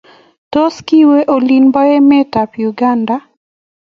Tos, 0.53 0.75
kiwee 0.87 1.25
olin 1.35 1.65
bo 1.73 1.81
emetab 1.97 2.49
Uganda? 2.69 3.15